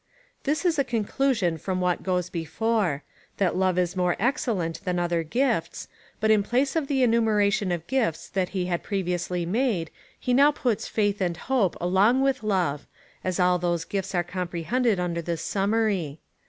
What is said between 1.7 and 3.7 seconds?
what goes before— that